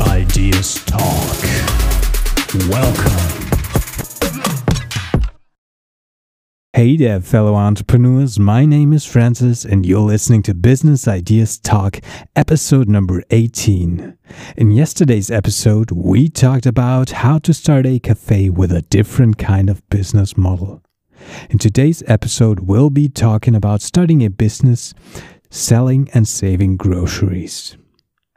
Ideas 0.00 0.84
Talk. 0.86 1.36
Welcome. 2.68 3.44
Hey 6.72 6.96
there, 6.96 7.20
fellow 7.20 7.54
entrepreneurs. 7.54 8.38
My 8.38 8.64
name 8.64 8.92
is 8.92 9.06
Francis, 9.06 9.64
and 9.64 9.86
you're 9.86 10.00
listening 10.00 10.42
to 10.44 10.54
Business 10.54 11.06
Ideas 11.06 11.58
Talk, 11.58 12.00
episode 12.34 12.88
number 12.88 13.22
18. 13.30 14.18
In 14.56 14.72
yesterday's 14.72 15.30
episode, 15.30 15.92
we 15.92 16.28
talked 16.28 16.66
about 16.66 17.10
how 17.10 17.38
to 17.38 17.54
start 17.54 17.86
a 17.86 18.00
cafe 18.00 18.50
with 18.50 18.72
a 18.72 18.82
different 18.82 19.38
kind 19.38 19.70
of 19.70 19.88
business 19.90 20.36
model. 20.36 20.82
In 21.50 21.58
today's 21.58 22.02
episode, 22.08 22.60
we'll 22.60 22.90
be 22.90 23.08
talking 23.08 23.54
about 23.54 23.80
starting 23.80 24.24
a 24.24 24.30
business 24.30 24.92
selling 25.50 26.08
and 26.12 26.26
saving 26.26 26.76
groceries. 26.76 27.76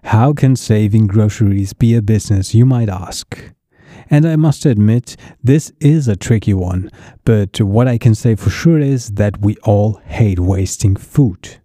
How 0.04 0.34
can 0.34 0.56
saving 0.56 1.08
groceries 1.08 1.74
be 1.74 1.96
a 1.96 2.02
business, 2.02 2.56
you 2.56 2.66
might 2.66 2.90
ask? 2.90 3.54
And 4.10 4.26
I 4.26 4.36
must 4.36 4.66
admit, 4.66 5.18
this 5.44 5.72
is 5.80 6.08
a 6.08 6.16
tricky 6.16 6.54
one, 6.54 6.90
but 7.26 7.60
what 7.60 7.88
I 7.88 7.98
can 7.98 8.16
say 8.16 8.36
for 8.36 8.50
sure 8.50 8.80
is 8.80 9.10
that 9.12 9.42
we 9.42 9.58
all 9.64 10.02
hate 10.06 10.40
wasting 10.40 10.96
food. 10.96 11.60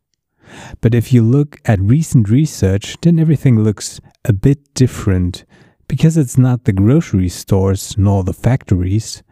But 0.81 0.95
if 0.95 1.13
you 1.13 1.23
look 1.23 1.57
at 1.65 1.81
recent 1.81 2.29
research, 2.29 2.97
then 3.03 3.19
everything 3.19 3.63
looks 3.63 4.01
a 4.25 4.33
bit 4.33 4.75
different 4.75 5.45
because 5.87 6.17
it's 6.17 6.39
not 6.39 6.65
the 6.65 6.73
grocery 6.73 7.29
stores 7.29 7.97
nor 7.97 8.25
the 8.25 8.33
factories, 8.33 9.23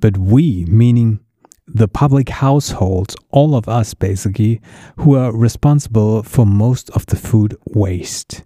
but 0.00 0.16
we, 0.16 0.64
meaning 0.66 1.20
the 1.66 1.88
public 1.88 2.28
households, 2.28 3.16
all 3.30 3.54
of 3.54 3.68
us 3.68 3.94
basically, 3.94 4.60
who 4.98 5.16
are 5.16 5.36
responsible 5.36 6.22
for 6.22 6.46
most 6.46 6.90
of 6.90 7.06
the 7.06 7.16
food 7.16 7.56
waste. 7.66 8.42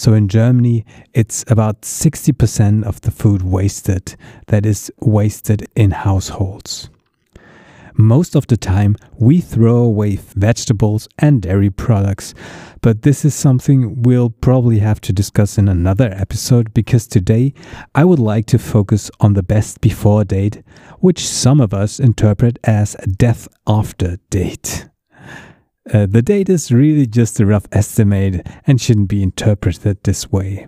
So 0.00 0.14
in 0.14 0.28
Germany, 0.28 0.86
it's 1.12 1.44
about 1.46 1.82
60% 1.82 2.84
of 2.84 3.02
the 3.02 3.10
food 3.10 3.42
wasted 3.42 4.16
that 4.46 4.64
is 4.64 4.90
wasted 4.98 5.68
in 5.76 5.90
households. 5.90 6.88
Most 7.92 8.34
of 8.34 8.46
the 8.46 8.56
time, 8.56 8.96
we 9.18 9.42
throw 9.42 9.76
away 9.76 10.16
vegetables 10.16 11.06
and 11.18 11.42
dairy 11.42 11.68
products, 11.68 12.32
but 12.80 13.02
this 13.02 13.26
is 13.26 13.34
something 13.34 14.00
we'll 14.00 14.30
probably 14.30 14.78
have 14.78 15.02
to 15.02 15.12
discuss 15.12 15.58
in 15.58 15.68
another 15.68 16.10
episode 16.16 16.72
because 16.72 17.06
today 17.06 17.52
I 17.94 18.06
would 18.06 18.18
like 18.18 18.46
to 18.46 18.58
focus 18.58 19.10
on 19.20 19.34
the 19.34 19.42
best 19.42 19.82
before 19.82 20.24
date, 20.24 20.62
which 21.00 21.28
some 21.28 21.60
of 21.60 21.74
us 21.74 22.00
interpret 22.00 22.58
as 22.64 22.96
death 23.18 23.48
after 23.66 24.16
date. 24.30 24.88
Uh, 25.92 26.06
the 26.06 26.22
date 26.22 26.48
is 26.48 26.70
really 26.70 27.06
just 27.06 27.40
a 27.40 27.46
rough 27.46 27.66
estimate 27.72 28.46
and 28.66 28.80
shouldn't 28.80 29.08
be 29.08 29.22
interpreted 29.22 29.98
this 30.02 30.30
way. 30.30 30.66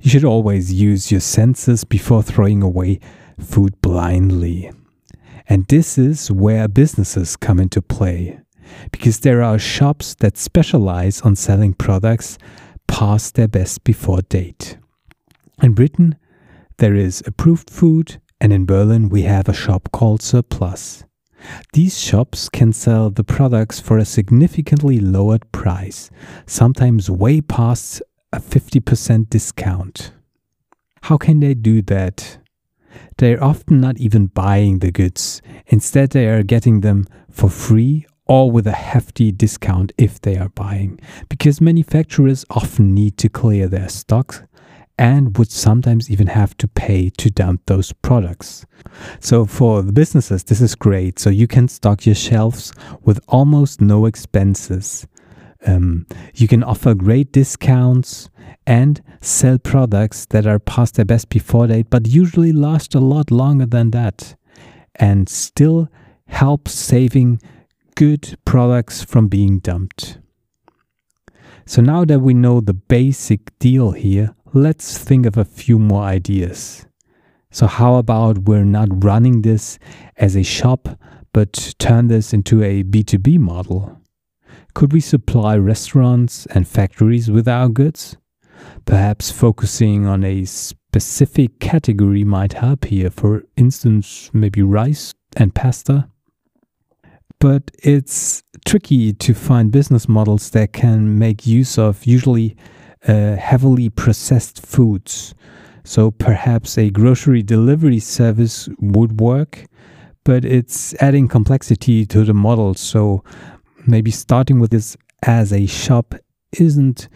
You 0.00 0.10
should 0.10 0.24
always 0.24 0.72
use 0.72 1.10
your 1.10 1.20
senses 1.20 1.84
before 1.84 2.22
throwing 2.22 2.62
away 2.62 3.00
food 3.40 3.80
blindly. 3.82 4.70
And 5.48 5.66
this 5.66 5.98
is 5.98 6.30
where 6.30 6.68
businesses 6.68 7.36
come 7.36 7.58
into 7.58 7.82
play, 7.82 8.40
because 8.92 9.20
there 9.20 9.42
are 9.42 9.58
shops 9.58 10.14
that 10.20 10.36
specialize 10.36 11.20
on 11.22 11.36
selling 11.36 11.74
products 11.74 12.38
past 12.86 13.34
their 13.34 13.48
best 13.48 13.84
before 13.84 14.22
date. 14.22 14.78
In 15.62 15.72
Britain, 15.72 16.16
there 16.78 16.94
is 16.94 17.22
approved 17.26 17.70
food, 17.70 18.20
and 18.40 18.52
in 18.52 18.66
Berlin, 18.66 19.08
we 19.08 19.22
have 19.22 19.48
a 19.48 19.54
shop 19.54 19.88
called 19.92 20.20
SirPlus. 20.20 21.04
These 21.72 22.00
shops 22.00 22.48
can 22.48 22.72
sell 22.72 23.10
the 23.10 23.24
products 23.24 23.80
for 23.80 23.98
a 23.98 24.04
significantly 24.04 24.98
lowered 24.98 25.50
price, 25.52 26.10
sometimes 26.46 27.10
way 27.10 27.40
past 27.40 28.02
a 28.32 28.40
50% 28.40 29.30
discount. 29.30 30.12
How 31.02 31.16
can 31.16 31.40
they 31.40 31.54
do 31.54 31.82
that? 31.82 32.38
They're 33.18 33.42
often 33.42 33.80
not 33.80 33.98
even 33.98 34.26
buying 34.26 34.80
the 34.80 34.90
goods. 34.90 35.40
Instead, 35.66 36.10
they 36.10 36.26
are 36.26 36.42
getting 36.42 36.80
them 36.80 37.06
for 37.30 37.48
free 37.48 38.06
or 38.26 38.50
with 38.50 38.66
a 38.66 38.72
hefty 38.72 39.30
discount 39.30 39.92
if 39.96 40.20
they 40.20 40.36
are 40.36 40.48
buying, 40.48 41.00
because 41.28 41.60
manufacturers 41.60 42.44
often 42.50 42.92
need 42.92 43.16
to 43.18 43.28
clear 43.28 43.68
their 43.68 43.88
stocks 43.88 44.42
and 44.98 45.36
would 45.36 45.50
sometimes 45.50 46.10
even 46.10 46.28
have 46.28 46.56
to 46.56 46.68
pay 46.68 47.10
to 47.10 47.30
dump 47.30 47.62
those 47.66 47.92
products. 47.92 48.64
So, 49.20 49.44
for 49.44 49.82
the 49.82 49.92
businesses, 49.92 50.44
this 50.44 50.60
is 50.60 50.74
great. 50.74 51.18
So, 51.18 51.30
you 51.30 51.46
can 51.46 51.68
stock 51.68 52.06
your 52.06 52.14
shelves 52.14 52.72
with 53.02 53.20
almost 53.28 53.80
no 53.80 54.06
expenses. 54.06 55.06
Um, 55.66 56.06
you 56.34 56.48
can 56.48 56.62
offer 56.62 56.94
great 56.94 57.32
discounts 57.32 58.30
and 58.66 59.02
sell 59.20 59.58
products 59.58 60.26
that 60.26 60.46
are 60.46 60.58
past 60.58 60.94
their 60.94 61.04
best 61.04 61.28
before 61.28 61.66
date, 61.66 61.88
but 61.90 62.06
usually 62.06 62.52
last 62.52 62.94
a 62.94 63.00
lot 63.00 63.30
longer 63.30 63.66
than 63.66 63.90
that, 63.90 64.36
and 64.94 65.28
still 65.28 65.88
help 66.28 66.68
saving 66.68 67.40
good 67.96 68.36
products 68.44 69.02
from 69.02 69.28
being 69.28 69.58
dumped. 69.58 70.18
So 71.64 71.82
now 71.82 72.04
that 72.04 72.20
we 72.20 72.32
know 72.34 72.60
the 72.60 72.74
basic 72.74 73.58
deal 73.58 73.90
here, 73.90 74.35
let's 74.56 74.96
think 74.96 75.26
of 75.26 75.36
a 75.36 75.44
few 75.44 75.78
more 75.78 76.02
ideas. 76.02 76.86
So, 77.50 77.66
how 77.66 77.96
about 77.96 78.38
we're 78.38 78.64
not 78.64 79.04
running 79.04 79.42
this 79.42 79.78
as 80.16 80.34
a 80.34 80.42
shop, 80.42 80.88
but 81.32 81.74
turn 81.78 82.08
this 82.08 82.32
into 82.32 82.62
a 82.62 82.82
B2B 82.82 83.38
model? 83.38 84.00
Could 84.74 84.92
we 84.92 85.00
supply 85.00 85.56
restaurants 85.56 86.46
and 86.46 86.66
factories 86.66 87.30
with 87.30 87.46
our 87.46 87.68
goods? 87.68 88.16
Perhaps 88.86 89.30
focusing 89.30 90.06
on 90.06 90.24
a 90.24 90.44
specific 90.44 91.60
category 91.60 92.24
might 92.24 92.54
help 92.54 92.86
here, 92.86 93.10
for 93.10 93.44
instance, 93.56 94.30
maybe 94.32 94.62
rice 94.62 95.12
and 95.36 95.54
pasta. 95.54 96.08
But 97.38 97.70
it's 97.82 98.42
tricky 98.64 99.12
to 99.12 99.34
find 99.34 99.70
business 99.70 100.08
models 100.08 100.50
that 100.50 100.72
can 100.72 101.18
make 101.18 101.46
use 101.46 101.76
of 101.78 102.06
usually 102.06 102.56
uh, 103.06 103.36
heavily 103.36 103.88
processed 103.88 104.64
foods. 104.64 105.34
So 105.84 106.10
perhaps 106.10 106.76
a 106.76 106.90
grocery 106.90 107.42
delivery 107.42 108.00
service 108.00 108.68
would 108.80 109.20
work, 109.20 109.66
but 110.24 110.44
it's 110.44 110.94
adding 111.00 111.28
complexity 111.28 112.04
to 112.06 112.24
the 112.24 112.34
model. 112.34 112.74
So 112.74 113.22
maybe 113.86 114.10
starting 114.10 114.58
with 114.58 114.70
this 114.70 114.96
as 115.22 115.52
a 115.52 115.66
shop 115.66 116.14
isn't 116.58 117.08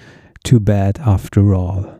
too 0.45 0.61
bad 0.61 0.99
after 1.01 1.55
all. 1.55 1.99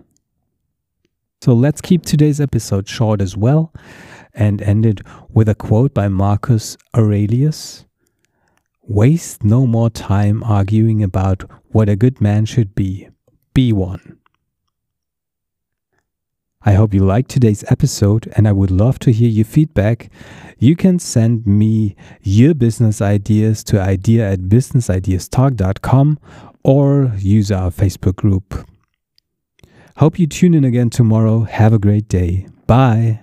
So 1.43 1.55
let's 1.55 1.81
keep 1.81 2.05
today's 2.05 2.41
episode 2.41 2.89
short 2.89 3.21
as 3.21 3.37
well 3.37 3.73
and 4.35 4.63
end 4.63 4.87
it 4.87 5.01
with 5.29 5.49
a 5.49 5.55
quote 5.55 5.95
by 5.95 6.09
Marcus 6.09 6.77
Aurelius 6.95 7.87
Waste 8.83 9.45
no 9.45 9.69
more 9.69 9.89
time 9.89 10.43
arguing 10.43 11.01
about 11.01 11.45
what 11.69 11.89
a 11.89 11.95
good 11.95 12.21
man 12.21 12.45
should 12.45 12.75
be 12.75 13.09
be 13.55 13.73
one. 13.73 14.19
I 16.63 16.73
hope 16.75 16.93
you 16.93 17.05
liked 17.05 17.31
today's 17.31 17.65
episode 17.71 18.31
and 18.37 18.47
I 18.47 18.53
would 18.53 18.71
love 18.71 18.99
to 19.01 19.13
hear 19.13 19.31
your 19.31 19.47
feedback. 19.47 20.11
You 20.59 20.77
can 20.77 20.99
send 20.99 21.47
me 21.47 21.97
your 22.21 22.53
business 22.55 23.01
ideas 23.01 23.65
to 23.65 23.81
idea 23.81 24.31
at 24.31 24.41
businessideastalk.com 24.41 26.19
or 26.63 27.13
use 27.17 27.51
our 27.51 27.71
Facebook 27.71 28.17
group. 28.17 28.69
Hope 29.97 30.19
you 30.19 30.27
tune 30.27 30.53
in 30.53 30.65
again 30.65 30.91
tomorrow. 30.91 31.45
Have 31.45 31.73
a 31.73 31.79
great 31.79 32.09
day. 32.09 32.47
Bye. 32.67 33.21